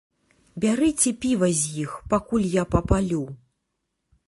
Бярыце 0.63 1.11
піва 1.25 1.49
з 1.59 1.85
іх, 1.85 1.91
пакуль 2.15 2.49
я 2.61 2.67
папалю. 2.77 3.23